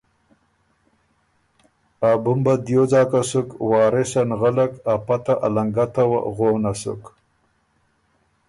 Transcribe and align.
ا 2.09 2.11
بُمبه 2.23 2.53
دیو 2.65 2.83
ځاکه 2.91 3.19
سُک 3.29 3.49
وارثه 3.69 4.21
نغلک 4.29 4.73
ا 4.91 4.93
پته 5.05 5.33
ا 5.45 5.47
لنګته 5.55 6.03
وه 6.09 6.19
غونه 6.35 6.73
سُک۔ 6.81 7.03